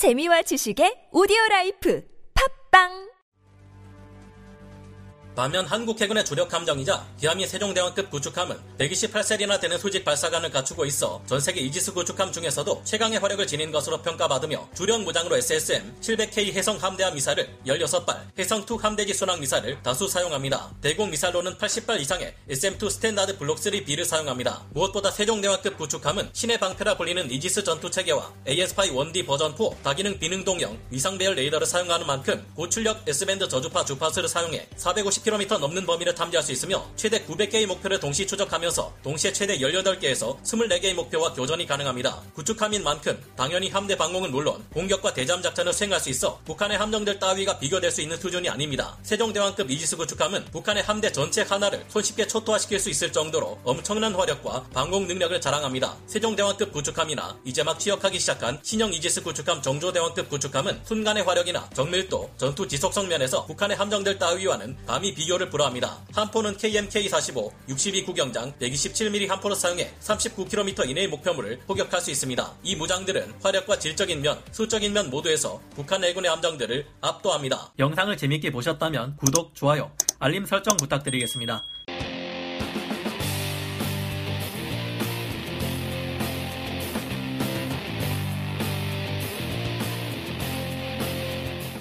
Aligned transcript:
재미와 0.00 0.40
지식의 0.40 1.08
오디오 1.12 1.36
라이프 1.50 2.02
반면 5.36 5.64
한국 5.66 6.00
해군의 6.00 6.24
주력 6.24 6.52
함정이자 6.52 7.06
기함인 7.18 7.46
세종대왕급 7.46 8.10
구축함은 8.10 8.56
128셀이나 8.78 9.60
되는 9.60 9.78
수직 9.78 10.04
발사관을 10.04 10.50
갖추고 10.50 10.84
있어 10.86 11.22
전 11.26 11.40
세계 11.40 11.60
이지스 11.60 11.92
구축함 11.92 12.32
중에서도 12.32 12.82
최강의 12.84 13.20
화력을 13.20 13.46
지닌 13.46 13.70
것으로 13.70 14.02
평가받으며 14.02 14.68
주력 14.74 15.02
무장으로 15.02 15.36
SSM 15.36 15.94
700K 16.00 16.52
해성 16.52 16.76
함대함 16.76 17.14
미사일 17.14 17.48
16발, 17.66 18.38
해성 18.38 18.66
2 18.68 18.76
함대지 18.80 19.14
순항 19.14 19.40
미사일을 19.40 19.82
다수 19.82 20.08
사용합니다. 20.08 20.70
대공 20.80 21.10
미사일로는 21.10 21.54
80발 21.56 22.00
이상의 22.00 22.34
SM2 22.48 22.90
Standard 22.90 23.38
블록 23.38 23.58
3B를 23.58 24.04
사용합니다. 24.04 24.64
무엇보다 24.70 25.10
세종대왕급 25.10 25.78
구축함은 25.78 26.30
신의 26.32 26.58
방패라 26.58 26.96
불리는 26.96 27.30
이지스 27.30 27.62
전투 27.62 27.90
체계와 27.90 28.32
AN/SPY-1D 28.46 29.26
버전 29.26 29.56
4 29.56 29.82
다기능 29.82 30.18
비능동형 30.18 30.78
위상 30.90 31.16
배열 31.16 31.34
레이더를 31.34 31.66
사용하는 31.66 32.06
만큼 32.06 32.44
고출력 32.56 33.08
S밴드 33.08 33.48
저주파 33.48 33.84
주파수를 33.84 34.28
사용해 34.28 34.68
450 34.76 35.19
km 35.22 35.58
넘는 35.60 35.86
범위를 35.86 36.14
탐지할 36.14 36.42
수 36.42 36.52
있으며 36.52 36.84
최대 36.96 37.24
900개의 37.24 37.66
목표를 37.66 38.00
동시 38.00 38.26
추적하면서 38.26 38.94
동시에 39.02 39.32
최대 39.32 39.58
18개에서 39.58 40.40
24개의 40.42 40.94
목표와 40.94 41.32
교전이 41.32 41.66
가능합니다. 41.66 42.20
구축함인 42.34 42.82
만큼 42.82 43.20
당연히 43.36 43.68
함대 43.68 43.96
방공은 43.96 44.30
물론 44.30 44.64
공격과 44.72 45.14
대잠 45.14 45.42
작전을 45.42 45.72
수행할 45.72 46.00
수 46.00 46.10
있어 46.10 46.40
북한의 46.44 46.78
함정들 46.78 47.18
따위가 47.18 47.58
비교될 47.58 47.90
수 47.90 48.00
있는 48.02 48.18
수준이 48.18 48.48
아닙니다. 48.48 48.96
세종대왕급 49.02 49.70
이지스 49.70 49.96
구축함은 49.96 50.46
북한의 50.46 50.82
함대 50.82 51.10
전체 51.12 51.42
하나를 51.42 51.84
손쉽게 51.88 52.26
초토화시킬 52.26 52.78
수 52.78 52.90
있을 52.90 53.12
정도로 53.12 53.58
엄청난 53.64 54.14
화력과 54.14 54.66
방공 54.72 55.06
능력을 55.06 55.40
자랑합니다. 55.40 55.96
세종대왕급 56.06 56.72
구축함이나 56.72 57.38
이제 57.44 57.62
막 57.62 57.78
취역하기 57.78 58.18
시작한 58.18 58.58
신형 58.62 58.92
이지스 58.92 59.22
구축함 59.22 59.62
정조대왕급 59.62 60.28
구축함은 60.28 60.80
순간의 60.84 61.24
화력이나 61.24 61.68
정밀도, 61.74 62.30
전투 62.36 62.66
지속성 62.66 63.08
면에서 63.08 63.46
북한의 63.46 63.76
함정들 63.76 64.18
따위와는 64.18 64.76
감히 64.86 65.09
비교를 65.14 65.50
불허합니다. 65.50 65.98
함포는 66.12 66.56
KMK-45 66.56 67.50
62 67.68 68.04
구경장 68.04 68.52
127mm 68.60 69.28
함포를 69.28 69.56
사용해 69.56 69.94
39km 70.00 70.88
이내의 70.88 71.08
목표물을 71.08 71.60
포격할 71.66 72.00
수 72.00 72.10
있습니다. 72.10 72.52
이 72.62 72.76
무장들은 72.76 73.34
화력과 73.42 73.78
질적인 73.78 74.20
면, 74.22 74.40
수적인 74.52 74.92
면 74.92 75.10
모두에서 75.10 75.60
북한 75.74 76.02
해군의 76.04 76.30
함정들을 76.30 76.86
압도합니다. 77.00 77.72
영상을 77.78 78.16
재밌게 78.16 78.50
보셨다면 78.50 79.16
구독, 79.16 79.54
좋아요, 79.54 79.90
알림 80.18 80.46
설정 80.46 80.76
부탁드리겠습니다. 80.76 81.62